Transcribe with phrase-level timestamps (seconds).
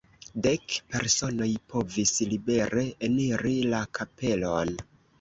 [0.45, 4.79] Dek personoj povis libere eniri la kapelon.